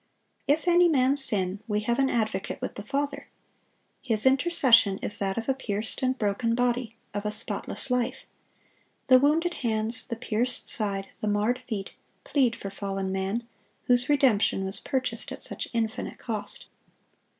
"If 0.47 0.67
any 0.67 0.87
man 0.89 1.15
sin, 1.15 1.59
we 1.67 1.81
have 1.81 1.99
an 1.99 2.09
Advocate 2.09 2.59
with 2.59 2.73
the 2.73 2.81
Father."(682) 2.81 3.23
His 4.01 4.25
intercession 4.25 4.97
is 4.97 5.19
that 5.19 5.37
of 5.37 5.47
a 5.47 5.53
pierced 5.53 6.01
and 6.01 6.17
broken 6.17 6.55
body, 6.55 6.95
of 7.13 7.23
a 7.23 7.31
spotless 7.31 7.91
life. 7.91 8.23
The 9.09 9.19
wounded 9.19 9.53
hands, 9.61 10.07
the 10.07 10.15
pierced 10.15 10.67
side, 10.67 11.09
the 11.19 11.27
marred 11.27 11.59
feet, 11.69 11.91
plead 12.23 12.55
for 12.55 12.71
fallen 12.71 13.11
man, 13.11 13.47
whose 13.83 14.09
redemption 14.09 14.65
was 14.65 14.79
purchased 14.79 15.31
at 15.31 15.43
such 15.43 15.67
infinite 15.71 16.17
cost. 16.17 16.67